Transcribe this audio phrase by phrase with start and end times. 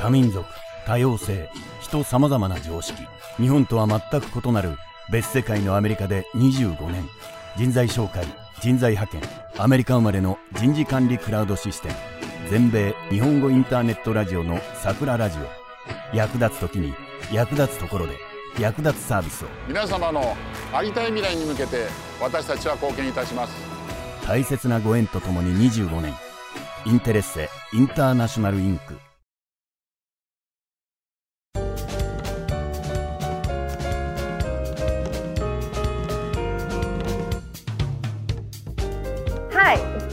[0.00, 0.44] 多民族
[0.86, 1.48] 多様性
[1.80, 3.02] 人様々な常識
[3.36, 4.76] 日本とは全く異なる
[5.10, 7.08] 別世界のアメリカで25年
[7.56, 8.24] 人材紹介
[8.60, 9.22] 人材派遣
[9.58, 11.94] アメリカ生まれの人事管理クラウドシステム
[12.50, 16.16] 全米日本語インターネットラジオの桜ラジオ。
[16.16, 16.94] 役立つ時に
[17.30, 18.14] 役立つところで
[18.58, 19.48] 役立つサービスを。
[19.66, 20.34] 皆様の
[20.72, 21.88] ありたい未来に向けて
[22.22, 23.52] 私たちは貢献いたします。
[24.26, 26.14] 大切なご縁とともに25年
[26.86, 28.98] インテレッセインターナショナルインク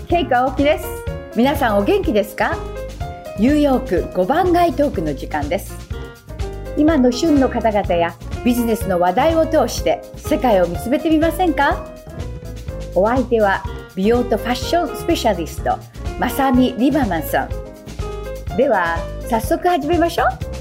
[0.08, 0.86] ケイカオキです。
[1.36, 2.56] 皆さんお元気ですか？
[3.40, 5.76] ニューヨーク5番街トークの時間です。
[6.78, 11.84] 今の旬の方々やビジネスの話題を通して世界を見つめてみませんか？
[12.94, 13.64] お相手は
[13.96, 15.80] 美容とファッションスペシャリスト
[16.20, 17.50] マサミリバマンさん。
[18.58, 18.98] では
[19.28, 20.55] 早速始めましょう。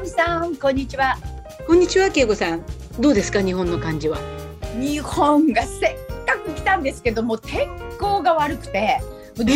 [0.00, 1.18] マサミさん、こんにちは。
[1.66, 2.62] こんにちは、けいこさん。
[2.98, 4.16] どうですか、日本の感じは？
[4.80, 9.02] 日本がせっかく来たんですけども天候が悪くて
[9.34, 9.46] ずー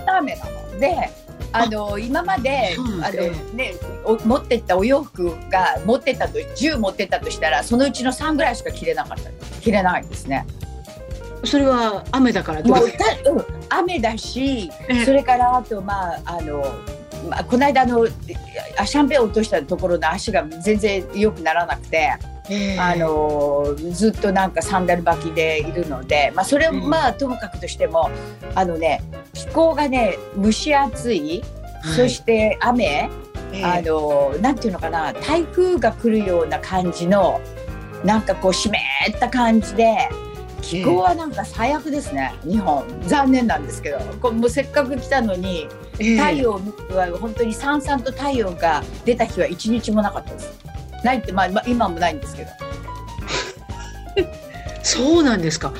[0.00, 1.10] っと雨なので。
[1.52, 10.46] あの今まであの、ね、お持ってったお洋服が持ってったと10持ってったとしたらそのうちの3ぐらいしか着れなかった着れないですね。
[11.42, 14.70] それは雨だからもう、うん、雨だし、
[15.04, 16.64] それからあとまああの
[17.28, 22.16] まあ、この間のシャンペンを落としたところの足が全然良くならなくて、
[22.78, 28.10] あのずっとなんかサンダル履きでいるので、まあ、それまあともかくとしても
[28.54, 29.02] あのね
[29.34, 31.42] 気候がね蒸し暑い、
[31.82, 33.10] はい、そして雨、
[33.62, 37.40] あのなんていうのかな台風が来るような感じの
[38.04, 38.72] なんかこう湿っ
[39.18, 40.08] た感じで。
[40.62, 42.84] 気候はなんか最悪ですね、日本。
[43.06, 43.98] 残念なんですけど。
[44.20, 46.60] こもうせっかく来たのに太陽は
[47.20, 50.58] 本当にさんさんと太陽が出た日は一日もなかったです。
[51.04, 52.50] ないって、まあ、まあ、今もないんですけど。
[54.82, 55.72] そうなんですか。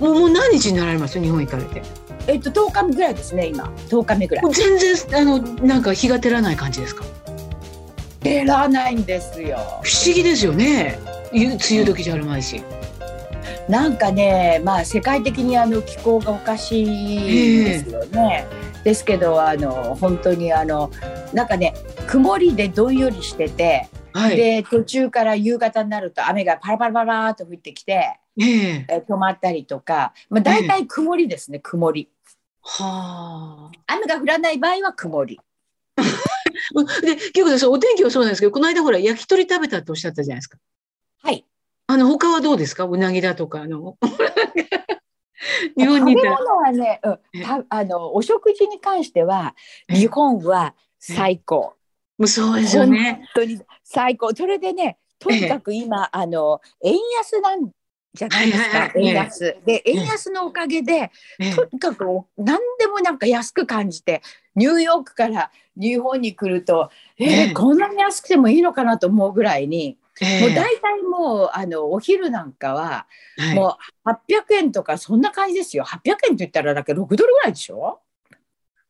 [0.00, 1.20] もうもう何日になられます？
[1.20, 1.82] 日本行かれて。
[2.26, 3.72] えっと10日目ぐらいですね今。
[3.88, 4.44] 10日目ぐらい。
[4.52, 7.04] 全然あのなんか日が照らない感じですか？
[8.22, 9.56] 照らないんですよ。
[9.82, 10.98] 不思議ですよね。
[11.32, 12.62] 梅雨時じゃあるまいし、
[13.68, 18.46] なんかね、まあ、世界的にあの気候がおかしいですよね。
[18.82, 20.90] ですけどあの本当にあの
[21.34, 21.74] なんかね
[22.06, 32.08] 曇りでどんよりしてて、はい、で途中から夕方になると雨がパラパラパラと降ってきて、えー、止まったりとか、まあ、大体曇りですね、えー、曇り。
[32.62, 33.94] はあ。
[33.94, 35.38] 雨が降らない場合は曇り。
[37.02, 40.58] で結構ですお天気はそうなんですけどこの間ほら焼き鳥食べたっておっしゃったじゃないですか。
[41.22, 41.44] はい。
[41.90, 42.84] あの他はどうですか？
[42.84, 43.96] うなぎだとかあの
[45.74, 49.54] 日本に食べ物はね、うん、たあのお食事に関しては
[49.88, 51.74] 日本は最高。
[52.18, 53.22] もうそうですよね。
[53.34, 54.34] 本当に最高。
[54.34, 57.70] それでね、とにかく今、あの円安なん
[58.12, 58.92] じゃないですか。
[58.94, 59.56] 円安。
[59.64, 61.10] で円安のおかげで、
[61.56, 62.04] とにかく
[62.36, 64.20] 何でもなんか安く感じて、
[64.54, 69.96] ニューヨークから日本に来ると、えー、こんなに安くてもいいのかなと思うぐらいに。
[70.40, 73.06] もう大体もうあのお昼なんかは、
[73.36, 75.84] はい、もう800円とかそんな感じですよ。
[75.84, 78.00] 800円って言ったらだけ6ドルぐらいでしょ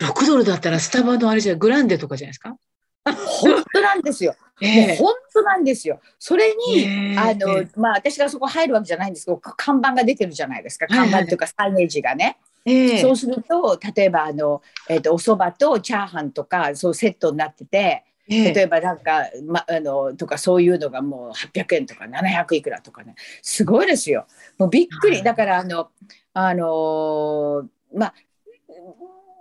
[0.01, 2.57] ?6 ドルだったらスタバのあれじゃグランデとかじゃないですか？
[3.05, 4.35] 本当なんですよ。
[4.61, 6.01] えー、もう本当なんですよ。
[6.19, 10.87] それに、えー、あの、まあ私がそこ入るわけじゃないんですけど、看板が出てるじゃないですか。
[10.89, 12.39] 看板というかサイネージがね。
[12.65, 23.15] えー、そうすると例えばあの、えーと、とお蕎麦とチャーハンとかそうセットになってて例えばなんか、ま、あのとかそういうのがもう800円とか700いくらとかね。
[23.43, 24.27] すごいですよ。
[24.59, 25.23] もうびっくり。
[25.23, 25.89] だからあの
[26.35, 28.15] あのまあ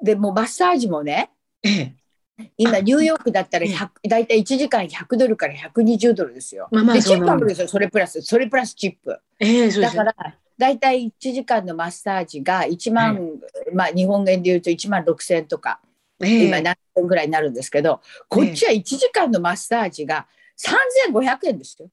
[0.02, 1.32] でもマッサージもね、
[1.64, 1.94] え
[2.40, 3.66] え、今ニューヨークだったら
[4.08, 6.70] 大体1時間100ドルから120ドルですよ。
[6.72, 8.22] まあまあ、でチップあるんですよそれプラス。
[8.22, 9.20] それプラスチップ。
[9.40, 10.16] ええ、だから
[10.58, 13.32] 大体1時間のマッサージが1万、
[13.74, 15.82] まあ日本円でいうと1万6,000円とか。
[16.22, 20.28] えー、今何円ぐらいになるんですけど、こっちは1時間のマッサージが
[20.58, 21.90] 3500円ですよ。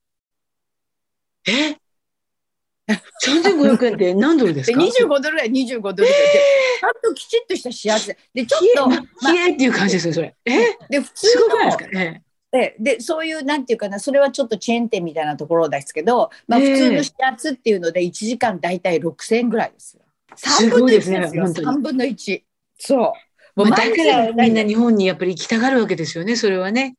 [1.47, 1.77] え
[3.25, 8.17] ？3500円って何ドルですか ?25 ドルぐらい25ドルで、ちゃんときちっとした幸せ。
[8.33, 9.27] で、ちょっと。
[9.27, 10.35] きれいっていう感じですよ、それ。
[10.45, 10.77] え？
[10.89, 11.99] で、普通の。
[11.99, 12.21] え
[12.51, 20.03] ででそういうなんていうかなそれはちょっとチェーン店みたいなところですけど、まあ、普通の指圧っていうので1時間大体6000円ぐらいですよ。
[20.37, 22.41] 3分の1ですよ、すね、3分の1。
[22.77, 23.13] そう。
[23.55, 26.95] もうだからみんな日本にやっぱり行きたがるわけですよね、それはね。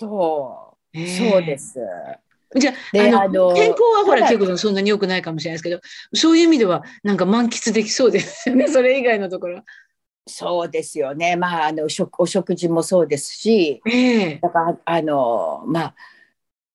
[0.00, 1.78] そう、えー、そうです。
[2.54, 5.80] じゃあ、であのあの天候はほら、結構そんなに良くないかもしれないですけど、
[6.14, 9.62] そういう意味では、なんか満喫できそうですよね、 それ以外のところ。
[10.28, 11.36] そうですよね。
[11.36, 15.94] まあ、あの食お食事もそうですし、ええだからあのまあ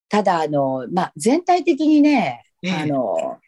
[0.07, 3.40] ただあのまあ全体的にね、ええあの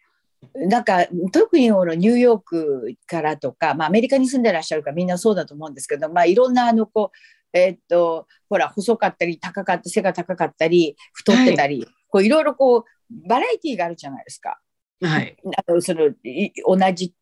[0.56, 12.84] なんか特にこのニューヨークからとか、まあ、アメリカに住んでらっしゃるからみんなそうだと思うんですけど、まあ、いろんなあのこう、えーっとほら細かったり高かった背が高かったり太ってたり、こういろいろこう
[13.28, 14.60] バラエティーがあるじゃないですか。
[15.02, 15.36] はい。
[15.68, 17.14] あのそのい同じ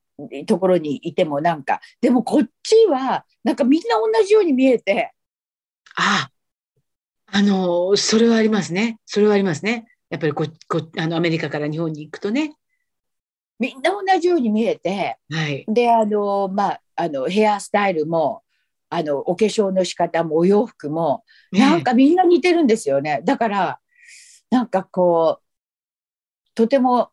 [0.46, 5.14] ところにいてもなんかでもこっちはなんかみんな同じように見えて
[5.96, 6.32] ああ、
[7.38, 9.00] あの、それはありますね。
[9.06, 9.86] それはありますね。
[10.10, 12.56] やっぱりこ、こ、あの、アメリカから日本に行くとね。
[13.62, 15.64] みんな同じように見えてはい。
[15.68, 18.42] であのまああのヘアスタイルも
[18.90, 23.22] あのお化粧の仕方もお洋服もなんかみんな似てるんですよね。
[23.24, 23.80] だから
[24.50, 25.44] なんかこう
[26.56, 27.12] とても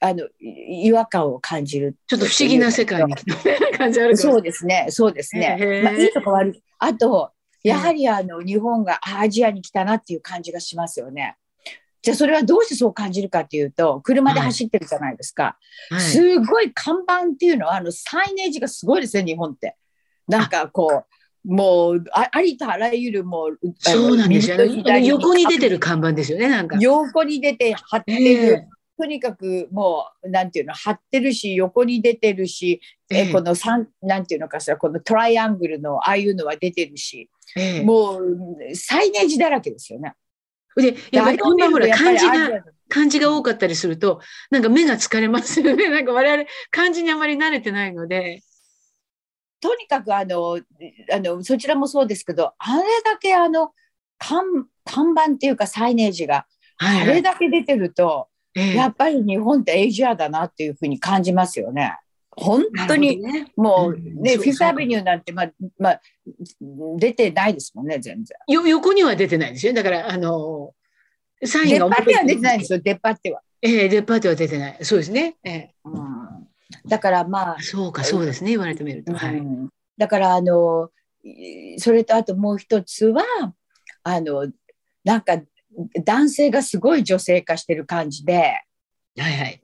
[0.00, 3.24] あのい違和感を感じるちょっと不思議な世界に 来
[3.70, 5.56] た感じあるそうですね、そうですね。
[5.60, 6.62] へえまあ、いいとこ悪い。
[6.78, 7.30] あと、
[7.62, 11.36] やはりあの日本があアジアに来たなっていう感じがしますよね。
[12.06, 15.58] じゃあそれはどうしてそう感じるかっていうと車で走ってるじゃないですか、
[15.90, 16.00] はい。
[16.00, 19.74] すごい看板っていうのはあのサイネージがすごいですね日本って。
[20.28, 21.02] なんかこ
[21.44, 24.54] うもうあありとあらゆるもうそうなんですよ。
[24.54, 26.76] あの右と左横に出てる看板ですよね、なんか。
[26.78, 28.68] 横に出て貼ってる、ええ。
[28.96, 32.80] とにかくもうなんていうの貼ってるし横に出てるし、
[33.10, 33.32] えええ。
[33.32, 37.82] この三なんていうのかしらこのトライアングルのああいうのは出てるし、ええ。
[37.82, 40.14] もうサイネージだらけですよね。
[40.82, 44.20] で、やっぱり看板ほら、漢字が、漢字が多かったりすると、
[44.50, 45.88] なんか目が疲れますよね。
[45.90, 48.42] なんか我々、漢字にあまり慣れてないので。
[49.58, 50.60] とにかくあの
[51.10, 53.72] あのそちらもそうですけどあれだけあの
[54.18, 54.44] 看
[54.84, 56.46] 看板っていうかサイネージが
[56.78, 61.98] はい、あれだけ出てると、ええやっぱり日本ってエイジアだなっていうふうに感じますよね。
[62.36, 66.00] 本当に、ねもうね、うんフィフスアベニューなんて、まあ、まあ、
[66.98, 68.36] 出てないですもんね、全然。
[68.48, 69.72] よ横には出てないですよ。
[69.72, 70.74] だから、あの、
[71.44, 73.42] サインが出っ張っては出てないんですよ、出っ張っては。
[73.62, 74.78] ええ出っ張っては出てない。
[74.82, 75.36] そうですね。
[75.42, 76.48] ええうん、
[76.86, 78.50] だからまあ、そうか、そうですね。
[78.50, 79.14] 言われてみると。
[79.14, 79.38] はい。
[79.38, 79.68] うん
[79.98, 80.90] だからあの、
[81.78, 83.24] それとあともう一つは、
[84.02, 84.46] あの、
[85.04, 85.40] なんか
[86.04, 88.60] 男性がすごい女性化してる感じで、
[89.18, 89.60] はいはい。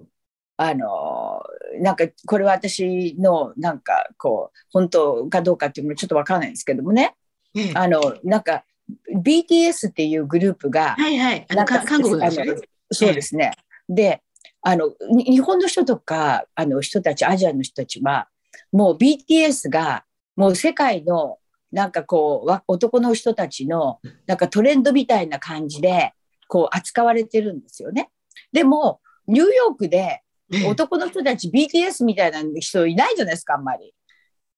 [0.64, 1.42] あの
[1.80, 7.16] なんかこれは私のなんかこう本当かどうかっていうのもちょっとわからないんですけどもね
[7.56, 8.64] ええあのなんか
[9.12, 11.46] BTS っていうグループがはいはい。
[11.50, 12.60] なん韓国のですよね。
[12.92, 13.52] そうですね。
[13.88, 14.22] で
[14.60, 18.28] あのに日本の人とかあの人たちアジアの人たちは
[18.70, 20.04] もう BTS が
[20.36, 21.38] もう世界の
[21.72, 26.12] なんかこうわ男の人たちのなんかトレンドみたいな感じで
[26.46, 28.10] こう扱われてるんですよね。
[28.52, 30.22] でもニューヨークでええ
[30.68, 33.94] 男の人たち BTS みたいな人いないじゃないですかあんまり。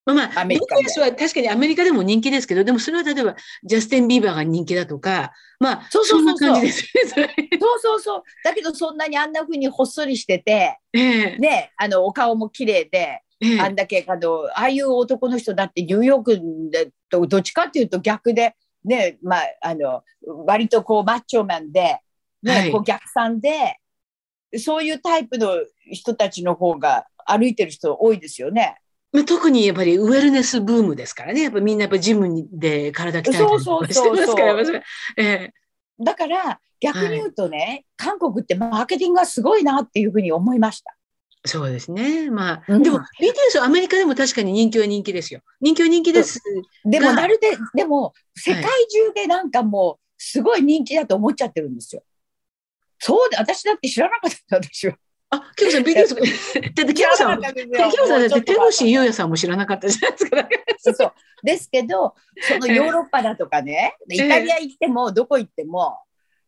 [0.07, 7.35] まあまあ、アメリカで BTS は確かにアメリカでも人気ですけど、でもそれは例えばジャスティン・ビーバーが人気だとか、まあ、そうそうそうそうんな感じですね。
[7.61, 8.23] そうそうそう。
[8.45, 18.55] だけどそんなにあんな風にほっそりしてて、ええね、あのお顔も綺麗で、ええあんだけあのああいう男の人だってニューヨークでとどっちかっていうと逆で、
[18.85, 20.03] ねまあ、あの
[20.47, 21.99] 割とこうマッチョマンで、
[22.43, 23.79] ねはいこう逆算で
[24.59, 25.57] そういうタイプの
[25.91, 28.77] 人たちの方が歩いてる人多いですよね。
[29.13, 31.43] まあ、特にやっぱりウェルネスブームですからね。
[31.43, 34.57] やっぱみんなやっぱジムにで体鍛えそうそうますから、
[36.01, 40.97] だから逆に言うとね、韓国ってマーケティングがすごいなっていうふうに思いました。
[41.47, 42.31] そうですね。
[42.31, 45.41] まあ、うんでも BTS はアメリカでも確かに人気は人気ですよ。
[45.61, 46.41] 人気は人気です。
[46.85, 52.03] でもがなるで、でも世界中でなんかもうすごい人気だと思っちゃってるんですよ。
[53.07, 54.97] そうで、私だって知らなかった、私は。
[55.29, 57.55] あ、キムさん BTS、だってキムさん、キよ。
[57.67, 60.49] ムさんだって手越優也さんも知らなかったじゃないですか。
[60.79, 61.13] そうそう。
[61.43, 62.75] ですけど、そのええ。
[62.77, 65.99] ヨーロッパだとかね、えイタリア行っても、どこ行っても、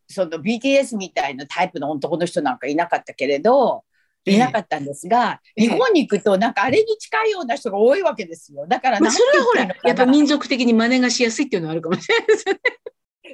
[0.08, 3.84] その BTS みたいなタイプの男の人なんかいなかったけれど、
[4.24, 4.34] ええ。
[4.36, 5.68] いなかったんですが、ええ。
[5.68, 8.66] 日本に行くと、なんかあれに近いような人が多いわけですよ。
[8.66, 12.60] だからまあ、それはほらやっぱ民族的に真似がしやすいっていうのはあるかもしれないですよね。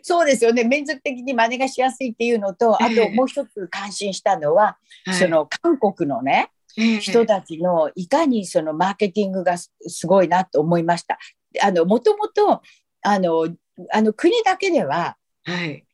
[0.02, 0.64] そうですよね。
[0.64, 4.78] 民族的に真似がしやすいっていうのと、あええともう一つ感心したのは、
[5.18, 11.18] その韓国のね、はい人たちのいかにそのマーケティングがすすごいなと思いました。
[11.62, 12.62] あのもともと
[13.02, 13.46] あの
[13.92, 15.84] あの国だけでははい。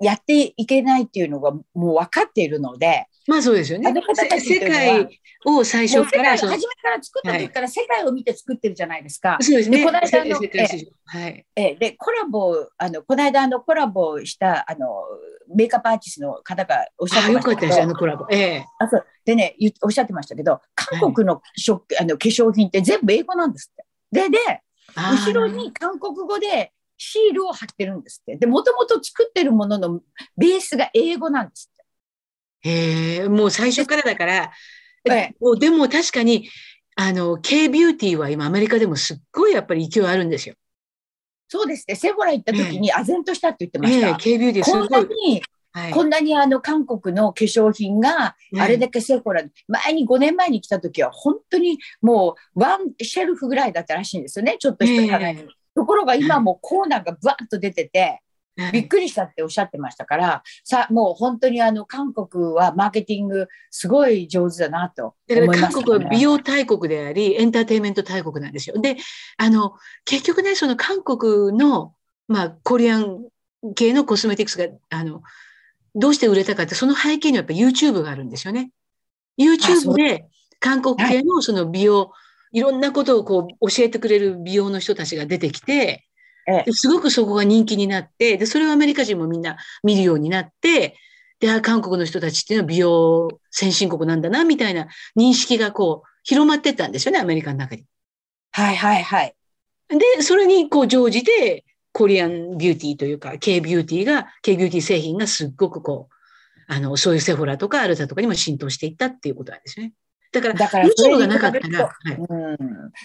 [0.00, 3.92] やっていけないっていうのがもう分かっているので、まあそうですよね。
[4.40, 9.38] 世界を最初から、初めから作った時から世界を見て作ってるじゃないですか。
[9.40, 9.78] そうですね。
[9.78, 11.46] でこの間のはい。
[11.56, 14.86] ええでコラボあのこの間あのコラボしたあの
[15.54, 18.26] メイクアップアーティストの方がおっしゃっあ、てましたけどよかったです、あのコラボ。
[18.30, 18.64] ええ。
[18.78, 24.28] あそうでね言おっしゃってましたけど韓国の食、あの化粧品って全部英語なんですって。
[24.28, 24.38] でで
[24.96, 28.36] 後ろに韓国語でシールを貼ってるんですって。
[28.36, 30.00] でもともと作ってるものの
[30.38, 31.70] ベースが英語なんです
[32.66, 34.52] へえ、もう最初からだから、
[35.04, 36.48] ええもうでも確かに、
[36.96, 40.54] あの、K ビューティーは今アメリカでもすっごいやっぱり勢いあるんですよ。
[41.48, 41.94] そうですね。
[41.94, 44.16] セボラ行った時に唖然としたって言ってましええた。
[44.16, 44.88] K ビューティーすこんご。
[44.88, 45.42] ないに、
[45.72, 54.56] はいこんなにあの韓国の化粧品がねあれだけセフォラ、前に5年前に来た時は本当にもうワンシェルフぐらいだったらしいんですよね。
[54.58, 55.18] ちょっとした。
[55.18, 58.18] えところが今もうコーナーがブワッと出てて、え
[58.72, 68.80] びっくりしたっておっしゃってましたから、さもう本当にあの韓国はマーケティングすごい上手だなとだから思います、韓国は美容大国であり、エンターテインメント大国なんですよ。
[68.80, 68.96] で、
[69.36, 71.94] あの、結局ね、その韓国の、
[72.28, 73.26] まあ、コリアン
[73.74, 75.22] 系のコスメティクスが、あの、
[75.94, 78.70] どうして売れたかって、その背景にはやっぱ YouTube があるんですよね。
[79.38, 80.26] YouTube うで
[80.60, 82.12] 韓国系のその美容、
[82.52, 86.05] いろんなことをこう教えてくれる美容の人たちが出てきて、
[86.72, 90.96] すごくそこが人気になって、で、それをアメリカ人もみんな見るようになって、
[91.40, 97.84] で、あ韓国の人たちっていうのは美容先進国なんだな、みたいな認識がこう、広まってったんですよね、アメリカの中に。
[98.52, 99.34] はいはいはい。
[99.88, 106.14] で、それにこう、乗じて、コリアンビューティーというか、K ビューティーが、K ビューティー製品がすっごくこう、
[106.68, 109.92] あの、そういうセフォラとかアルタとかにも浸透していったっていうことなんですね。
[110.40, 111.90] だから、だからがなかったら、
[112.28, 112.58] うん、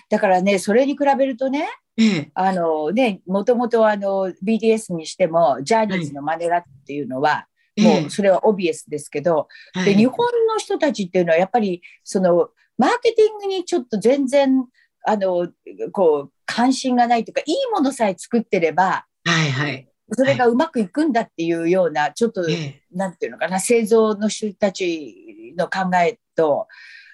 [0.10, 7.48] だからね、それに比べるとね、ええ、あのね、もともとあの BTS にしても、ジャニーズの真似だっていうのは、
[7.78, 9.86] ええもうそれはオビエスですけど、はい。
[9.86, 14.66] で日本の人たちっていうのはやっぱりそのマーケティングにちょっと全然
[15.06, 15.48] あの
[15.94, 19.88] こう関心がないというかいいものさえ作ってればはい、はい。
[20.14, 22.82] それがうまくいくんだっていうようなちょっと、ええ。
[22.92, 26.68] なんていうのかな製造の人たちの考えと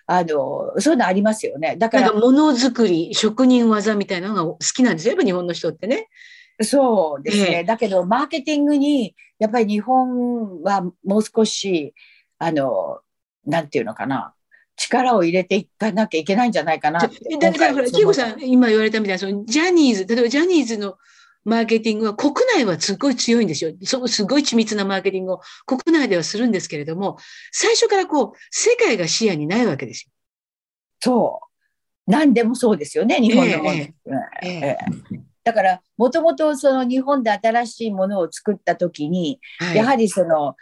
[0.09, 1.75] あのそういうのありますよね。
[1.77, 2.13] だから。
[2.13, 6.07] ものづくり、職人技みたいなのが好きなんですよ、やっぱ日本の人ってね。
[6.61, 7.63] そうですね、ええ。
[7.65, 11.93] だけどマーケティングにやっぱり日本はもう少し
[12.39, 13.01] あの
[13.45, 14.33] なんていうのかな。
[14.79, 17.37] 力を入れていかなきゃいけないんじゃないかなって。
[17.37, 20.97] だから、ほら、キーコさんん、今言われたみたいな、そのジャニーズ、例えばジャニーズの
[21.47, 23.71] マーケティングは国内はすごい強いんですよ。
[23.83, 27.17] そうすごい緻密なマーケティングを国内ではするんですけれども、
[27.53, 30.11] 最初からこう、世界が視野にないわけですよ。
[30.99, 33.77] そう何でもそうですよね日本のもの、
[34.41, 34.77] え
[35.43, 40.55] だからもともとその日本で新しいものを作った時に、はいやはりその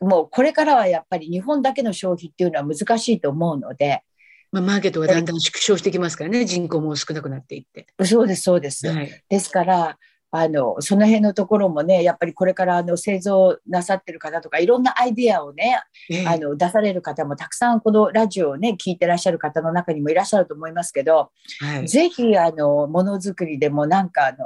[0.00, 4.02] もうこれからはやっぱり日本だけの消費っていうのは難しいと思うので
[4.50, 7.88] まあ、マーケットがだんだん縮小してきますからね、人口も少なくなっていって。
[8.04, 9.24] そうですそうです、はい。
[9.28, 9.98] ですから
[10.36, 21.86] あのその辺のところもねやっぱりこれからあの製造なさってる方とかいろんなアイデアをね、ええあの出される方もたくさんこのラジオをね聞いてらっしゃる方の中にもいらっしゃると思いますけど、はい。
[21.86, 24.36] ぜひあのものづくりでもなんかあの、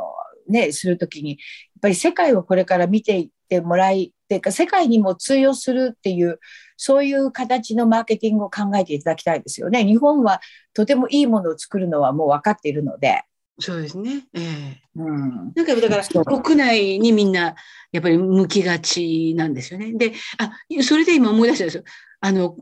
[0.46, 1.38] ね、するときにやっ
[1.80, 6.38] ぱり世界をこれから見ていってもらいっていうか世界にも通用するっていう
[6.76, 9.86] そういう形のマーケティングを考えていただきたいですよね。
[9.86, 10.42] 日本は
[10.74, 13.22] とてもいいものを作るのはもう分かっているので。
[13.60, 14.24] そうですね。
[14.34, 17.56] ええうんなんかだから国内にみんな
[17.92, 19.92] やっぱり向きがちなんですよね。
[19.92, 21.84] で、あ、それで今思い出したんですよ。
[22.20, 22.56] あの、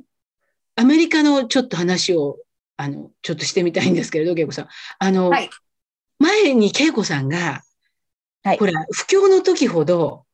[0.76, 2.38] アメリカのちょっと話を、
[2.76, 4.69] あの、ちょっとしてみたいんですけれど、恵子さん。
[4.99, 5.50] あの、はい
[6.19, 7.62] 前に恵子さんが、
[8.43, 10.25] はいほら、不況の時ほど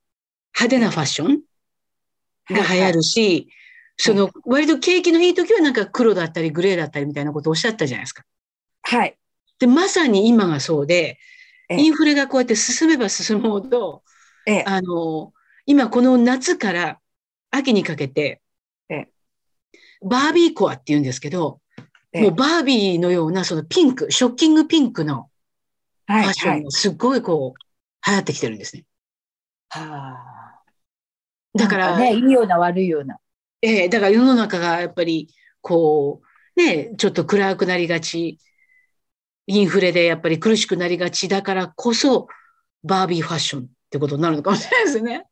[0.55, 1.41] 派手なファッション
[2.51, 3.49] が流行るし、
[3.97, 8.25] その、割と景気のいい時はなんか黒だったりグレーだったりみたいなことをおっしゃったじゃないですか。
[8.83, 9.17] はい。
[9.63, 11.19] で、まさに今がそうで、
[11.69, 14.05] ええインフレがこうやって進めば進むほど、
[14.47, 15.33] ええあの、
[15.67, 17.01] 今この夏から
[17.51, 18.43] 秋にかけて、
[18.89, 19.13] ええ
[20.03, 21.61] バービーコアって言うんですけど、
[22.13, 25.31] ええもうバービーのようなそのピンク、ショッキングピンクの
[26.07, 26.25] はい。
[26.25, 28.85] ファッショはいンがすっごいこう、流行ってきてるんですね。
[29.71, 30.63] はあ
[31.55, 33.19] だから、ね、いいような悪いような。
[33.63, 35.29] ええだから世の中がやっぱり、
[35.61, 36.23] こ
[36.57, 38.39] う、ね、ちょっと暗くなりがち、
[39.47, 42.29] インフレでやっぱり苦しくなりがちだからこそ、
[42.85, 45.25] バービーファッションってことになるのかもしれないですね。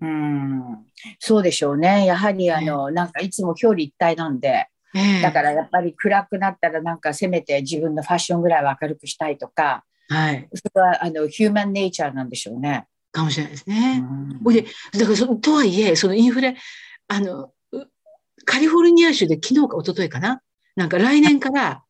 [0.00, 0.62] うん。
[1.18, 2.04] そうでしょうね。
[2.06, 10.48] やはりあの、なんかいつも表裏一体なんで、ええだからやっぱり暗くなったらなんかせめて自分のファッションぐらいは明るくしたいとか、はい。
[10.54, 12.86] それはあのヒューマンネイチャーなんでしょうね。
[13.10, 14.04] かもしれないですね。
[14.42, 16.56] ほ、いで、だからそ、とはいえ、そのインフレ、
[17.08, 17.52] あの、
[18.44, 20.42] カリフォルニア州で昨日か一昨日かな？
[20.74, 21.83] なんか来年から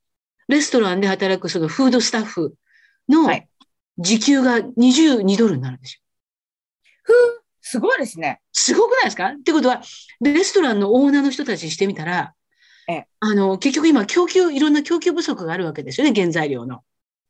[0.49, 2.55] レストランで働くそのフードスタッフ
[3.09, 3.31] の
[3.99, 6.01] 時給が22ドルになるんですよ。
[7.03, 8.41] ふう、すごいですね。
[8.53, 9.29] すごくないですか？
[9.29, 9.83] ってことは、
[10.21, 12.35] レストランのオーナーの人たちにしてみたら、
[12.89, 16.83] えあの、結局今供給、いろんな供給不足があるわけですよね、原材料の。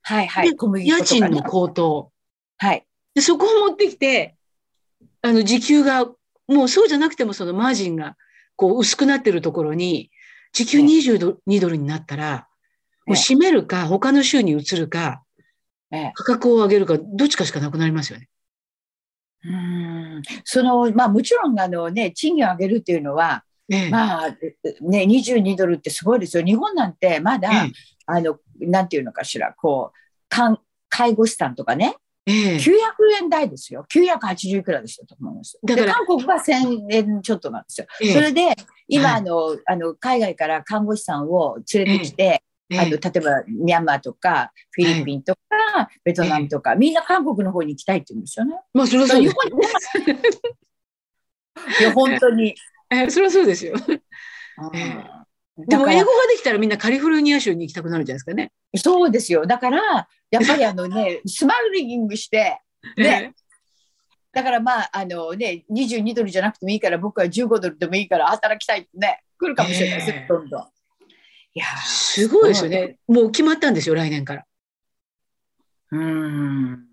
[0.03, 0.51] はいはい。
[0.51, 2.13] で家賃の高騰。
[2.59, 2.87] はい。
[3.15, 4.37] で、そこを持ってきて、
[5.23, 6.07] あの、時給が、
[6.47, 8.17] もうそうじゃなくてもそのマージンが、
[8.57, 10.11] こう、薄くなってるところに、
[10.53, 12.49] 時給22ドルになったら、
[13.07, 15.23] もう閉めるか、他の州に移るか、
[16.15, 18.29] 価格を上げるか、どっちかしかなくなりますよね。
[19.47, 26.45] うんそのまあ、もちろんあの、ね、賃金を上げるっていうのは、ええ、まあね、22ドルってすごいですよ。
[26.45, 27.73] 日本なんてまだ、え、
[28.07, 30.59] あのなんていうのかしらこう
[30.89, 31.97] 介護士さんとかね、
[32.27, 32.73] ええ、900
[33.23, 33.87] 円台ですよ。
[33.93, 35.59] 980いくらでしたと思います。
[35.63, 37.87] だから韓国は1000円ちょっとなんですよ。
[38.13, 38.57] それで
[38.89, 42.43] 今、はい、あのあの海外から看護師さんを連れてきて、
[42.73, 45.41] あの例えばミャンマーとかフィリピンとか、
[46.03, 48.57] ベトナムとか、みんな韓国の方に行きたいって言うんですよね。
[48.73, 49.35] まあそれはそうです。
[51.81, 52.55] いや本当に。
[52.91, 53.75] えそれはそうですよ。
[55.57, 58.53] でも英語ができたらみんなカリフォルニア州に行きたくなるじゃないですかね。
[58.77, 59.47] そうですよ。
[59.47, 62.61] だからやっぱりあのね スマイリングして
[62.97, 63.35] ね。
[64.33, 70.74] だからまああのね22ドルじゃなくてもいいから僕は15ドルでもいいから働きたいってね来るかもしれないです、えー、どんどん。
[71.55, 72.99] いやすごいですよね。
[73.07, 74.45] もう決まったんですよ、来年から。
[75.93, 76.85] うん。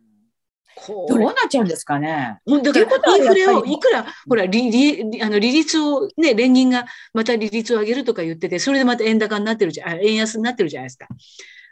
[0.88, 2.40] どうなっちゃうんですかね。
[2.46, 11.08] だからインフレをいくら、ほら、利利あの利率をね、連銀がまた利率を上げるとか言ってて、それでまた円高になってるじゃん、円安になってるじゃないですか。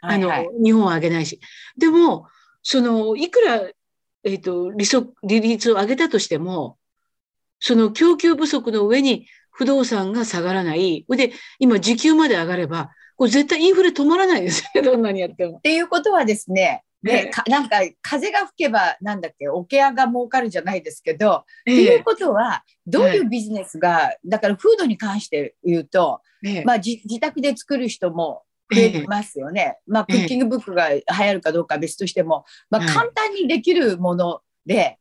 [0.02, 1.40] あの、はいはい、日本は上げないし。
[1.76, 2.26] でも、
[2.62, 3.62] その、いくら、
[4.22, 6.76] えっ、ー、と利息、利率を上げたとしても、
[7.58, 11.04] その供給不足の上に不動産が下がらない。
[11.08, 15.58] で、今時給まで上がれば、これ絶対インフレ止まらないですよね、 どんなにやっても。
[15.58, 28.42] っていうことはですね、ね、なんか風が吹けばなんだっけ桶屋が儲かるじゃないですけど、えー、っていうことはどういうビジネスが、だからフードに関して言うと、えー、まあ、自宅で作る人も
[28.74, 34.98] 増えますよね、えー、まあ、クッキングブックが流行るかどうかは別としても、まあ、簡単にできるもので、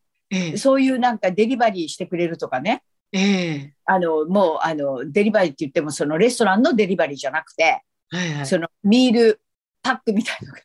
[0.57, 9.41] そういうなんかデリバリーしてくれるとかね、ええ、あのもうあのデリバリーって言ってもそのレストランのデリバリーじゃなくて、はいはい、そのミール
[9.81, 10.61] パックみたいなのが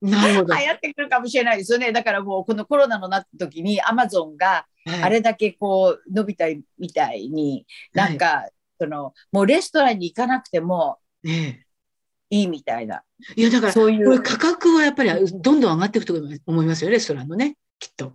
[0.00, 0.54] なるほど。
[0.54, 1.92] 流行ってくるかもしれないですよね。
[1.92, 4.66] だからもうこのコロナのなった時にアマゾンが
[5.02, 6.46] あれだけこう伸びた
[6.78, 13.02] みたいに、はい、なんか、そのもうレストランに行かなくてもいいみたいな。
[13.34, 14.22] いやだからそういう。
[14.22, 16.14] 価格はやっぱりどんどん上がっていくと
[16.46, 18.12] 思いますよレストランのねきっと。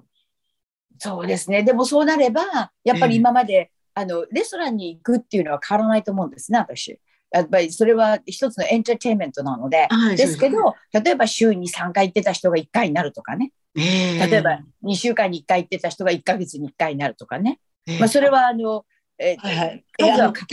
[0.99, 1.63] そうですね。
[1.63, 6.99] でもそうなれば、やっぱり今まで、えー、あの、レストランに行くっていうのは変わらないと思うんですね、私。
[7.31, 10.37] やっぱりそれは一つのエンターテインメントなので、はい、です。
[10.37, 13.51] けど、例えば週に3回行ってた人が1回になるとかね。
[13.75, 17.59] えー、例えば2週間に1回行ってた人が1か月に1回になるとかね。
[17.87, 18.85] えー、まあ、それはあの、
[19.17, 20.45] えー、はいはい、数は確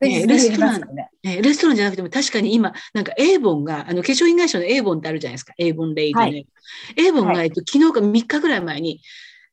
[0.00, 6.24] 実に減りますよね、えー、レストランじゃなくても確かに今、なんかエーボンが、あの化粧品会社のエーボンってあるじゃないですか、エーボンレイドね。
[6.24, 6.46] はい、
[6.96, 9.00] エーボンが、はい、えっと、昨日か3日ぐらい前に、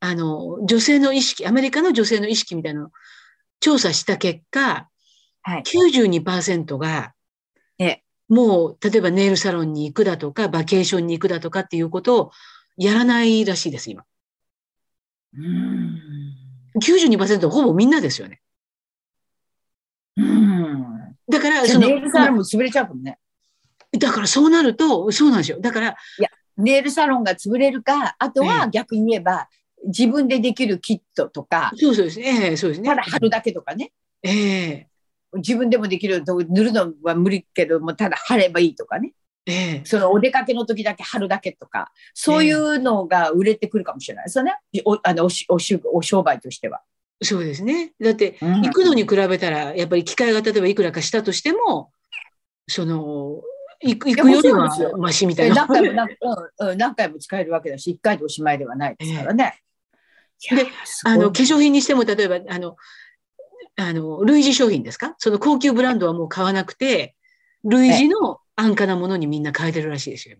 [0.00, 2.90] あの、女性の意識、アメリカの女性の意識みたいなのを
[3.60, 4.88] 調査した結果、
[5.42, 7.14] はい、92%が、
[7.78, 12.30] えもう、例えばネイルサロンに行くだとか、バケーションに行くだとかっていうことを
[12.76, 14.04] やらないらしいです、今。
[15.34, 16.00] うん
[16.80, 18.40] 92%ほぼみんなですよね。
[20.16, 21.86] うんだから、その。
[21.86, 23.18] ネイルサロンも潰れちゃうもんね。
[23.98, 25.60] だからそうなると、そうなんですよ。
[25.60, 25.96] だから。
[26.18, 29.48] いや、ネイルサロンが潰れるか、あとは逆に言えば、
[29.86, 32.50] 自分でできるキットとか、そうそうですね。
[32.50, 32.88] えー、そうですね。
[32.88, 33.92] ただ貼るだけとかね。
[34.22, 39.12] ええー、自分でもできる塗るのは無理けども、ただ貼ればいいとかね。
[39.48, 44.58] えー、そのお出かけの時だけ貼るだけとか、そういうのが売れてくるかもしれないですよね。
[44.84, 46.82] おあのおしおしお商売としては。
[47.22, 47.92] そうですね。
[48.00, 51.90] だって、行くのに比べたら、やっぱり機会が例えばいくらかしたとしても、
[52.68, 53.40] その、
[53.80, 55.66] 行く行くよりはマシみたいな。
[55.66, 56.08] 何回も何,、
[56.70, 59.60] うん、何回も使えるわけだし、1回でおしまいではないですからね。
[60.40, 60.66] で、
[61.04, 62.76] あの、化粧品にしても、例えば、あの、
[63.76, 65.14] あの、類似商品ですか？
[65.18, 67.14] その高級ブランドはもう買わなくて、
[67.64, 70.38] 類似の安価なものにみんな変えてるらしいですよ。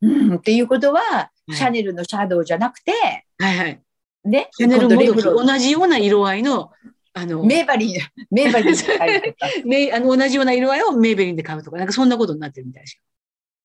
[0.00, 2.92] うん、っていうことは、はい、シャネルのシャドウじゃなくて、
[3.38, 3.82] はいはい。
[4.24, 6.70] ね、シャネルモドキ、同じような色合いの、
[7.14, 7.96] あの、メーバリン、
[8.30, 9.46] メーバリンで買うとか。
[9.96, 13.00] あの同じような色合いをメーベリンで買うとか、なんかそんなことになってるみたいです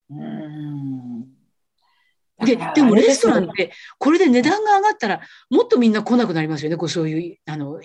[0.09, 0.17] よ。
[0.17, 1.42] うん
[2.43, 6.77] で、でもレストランって、これで値段が上がったら、もっとみんな来なくなりますよね。
[6.77, 7.79] こうそういう、あの、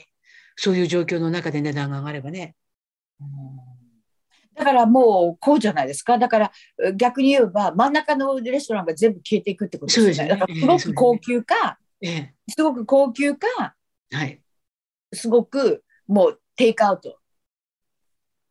[0.56, 2.56] そういう状況の中で値段が上がればね。
[4.54, 6.18] だからもうこうじゃないですか。
[6.18, 6.52] だから
[6.96, 10.28] 逆に言えば真ん中のレストランが全部消えていくってことですよね。
[10.28, 13.46] だからすごく高級か、ええ、すごく高級か、
[14.10, 14.40] はい、
[15.12, 17.18] すごくもうテイクアウト。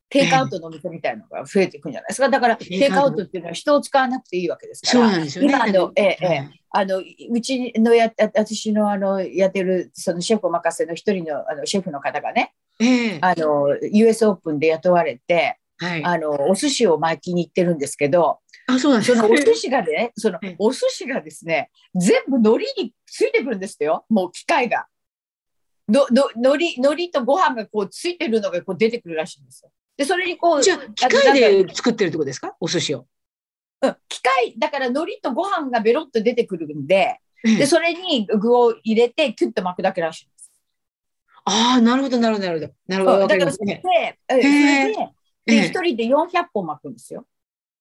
[0.09, 2.29] テイクアウトのお店みたいなのが増えていくんじゃないですか。
[2.29, 5.05] だから、テイクアウトっていうのは人を使わなくていいわけですから。
[5.05, 5.49] そうなんですよね。
[5.49, 24.05] 今あの、ええ、ええ、あの、うちのや、私のあの、やってる、そのシェフお任せの一人のあのシェフの方がね、ええ、あの、US オープンで雇われて、はい、あの、お寿司を巻きに行ってるんですけど、あ、そうなんですそのお寿司がね、そのお寿司がですね、全部海苔についてくるんですよ。
[24.09, 24.87] もう機械が。
[25.89, 29.71] の、の、海苔、海苔とご飯がこうついてるのがこう出てくるらしいんですよ。
[29.97, 30.63] で、それにこう。
[30.63, 32.55] じゃあ、機械で作ってるってことですか？
[32.59, 33.07] お寿司を。
[33.81, 40.51] うん、機械、だから海苔とご飯がベロッと出てくるんで、で、それに具を入れて、キュッと巻くだけらしいんです。
[41.45, 42.73] ああ、なるほど、なるほど、なるほど。
[42.87, 43.27] なるほど。
[43.27, 45.09] だからそれで、それで、
[45.45, 47.25] で、一人で400本巻くんですよ。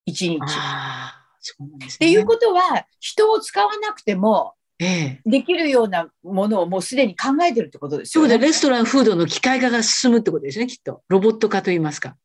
[0.05, 0.39] 一日。
[0.41, 1.95] ああ、そうなんですね。
[1.95, 8.29] っていうことは、人を使わなくても、ええ、できるようなものをもうすでに考えてるってことですよね。
[8.29, 11.01] そうで、レストランフードの機械化が進むってことですね、きっと。
[11.07, 12.15] ロボット化と言いますか。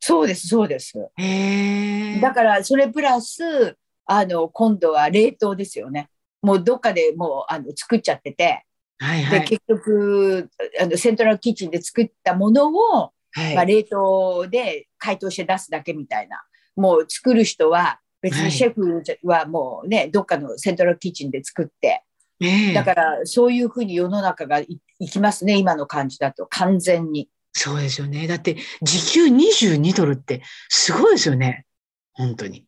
[0.00, 0.94] そうです、そうです。
[1.16, 6.08] へだから、それプラス、あの、今度は冷凍ですよね。
[6.42, 8.64] もうどっかでもうあの作っちゃってて、
[8.98, 16.42] はいはい、で結局あの、セントラルキッチンで作ったものを、はい、まあ、冷凍で解凍して出すだけみたいな。
[16.74, 22.04] もう作る人は、別にシェフはもうね、どっかのセントラルキッチンで作って、
[22.40, 24.80] ね、だからそういうふうに世の中がい
[25.10, 27.28] きますね、今の感じだと、完全に。
[27.52, 28.26] そうですよね。
[28.26, 31.66] だって、時給22ドルってすごいですよね。
[32.14, 32.64] 本当に。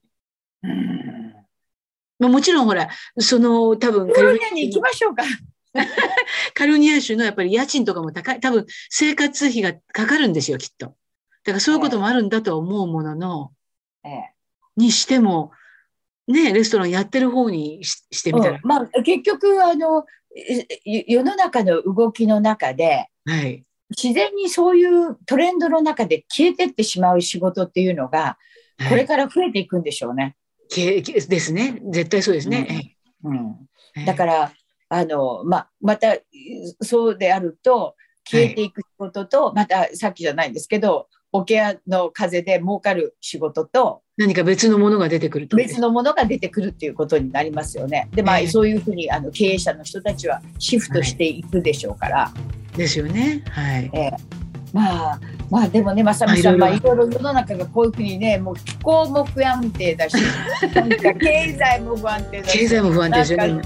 [0.63, 1.35] うん
[2.19, 2.89] まあ、もちろんほら、
[3.19, 5.25] その多分カルニアに行きましょうか。
[6.55, 10.87] カ ルニア州のやっぱり家賃とかも高い、多分生活費がかかるんですよ、きっと。
[10.87, 13.53] だからそういうこともあるんだとは思うものの、
[14.05, 14.34] ええ、
[14.77, 15.53] にしても、
[16.27, 18.61] ね、レストランやってる方にししてみたら。
[18.63, 20.05] うん、まあ、結局、あの、
[20.85, 28.39] 世の中の動きの中で、はい、自然にそういうトレンドの中で消えてってしまう仕事っていうのが、
[28.89, 30.37] これから増えていくんでしょうね。
[30.71, 31.81] はい、ですね。
[31.91, 32.97] 絶対そうですね。
[33.23, 33.59] うん、
[33.97, 34.53] うん、だから、
[34.89, 36.17] あの、まあ、また、
[36.81, 37.97] そうであると、
[38.29, 45.57] 消えていく仕事と、はい、またさっきじゃないんですけど、オケアの風で儲かる仕事と、何か別のものが出てくると。
[45.57, 48.09] 別のものが出てくるっていうことになりますよね。
[48.15, 52.17] で、まあ、えー、そういうふうにあの経営者の人たちはシフトしていくでしょうから。
[52.27, 52.33] は
[52.75, 53.43] い、ですよね。
[53.51, 53.91] はい。
[53.93, 54.13] えー、
[54.73, 60.17] まあ、まあでもね、まさみさん、まあ、いろいろ世の中がこういうふうにね、もう気候も不安定だし、
[61.21, 63.63] 経済も不安定だし、経済も不安定ですよね。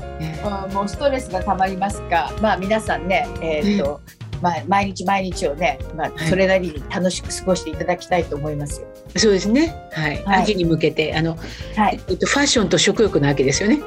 [0.72, 4.00] もうストレスがたまりますか、まあ皆さんね、えー、っと、
[4.40, 8.86] まあ、毎日毎日をね、まあ、それなりに楽しく過ごしていただきたいと思いますよ。
[8.86, 9.74] はい、そうですね。
[9.92, 10.22] はい。
[10.24, 11.36] はい、秋に向けて、あの、
[11.76, 13.80] はい、えっと、ファッションと食欲なわけですよね。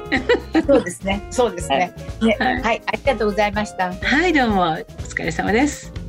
[0.66, 1.22] そうですね。
[1.30, 1.92] そうですね。
[2.20, 3.92] はい、ねはい、ありがとうございました。
[3.92, 6.01] はい、どうも、お疲れ様です。